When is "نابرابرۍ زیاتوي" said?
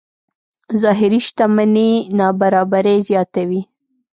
2.17-3.61